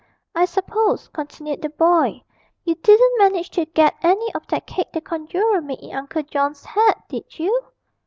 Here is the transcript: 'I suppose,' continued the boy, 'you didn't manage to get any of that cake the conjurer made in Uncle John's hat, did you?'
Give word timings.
'I 0.33 0.45
suppose,' 0.45 1.09
continued 1.09 1.61
the 1.61 1.69
boy, 1.69 2.23
'you 2.65 2.73
didn't 2.73 3.19
manage 3.19 3.51
to 3.51 3.65
get 3.67 3.93
any 4.01 4.33
of 4.33 4.47
that 4.47 4.65
cake 4.65 4.91
the 4.91 4.99
conjurer 4.99 5.61
made 5.61 5.77
in 5.77 5.95
Uncle 5.95 6.23
John's 6.23 6.65
hat, 6.65 7.03
did 7.07 7.37
you?' 7.37 7.65